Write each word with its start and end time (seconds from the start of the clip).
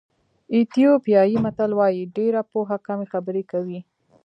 ایتیوپیایي 0.53 1.37
متل 1.45 1.71
وایي 1.79 2.03
ډېره 2.17 2.41
پوهه 2.51 2.77
کمې 2.87 3.05
خبرې 3.13 3.43
کوي. 3.51 3.79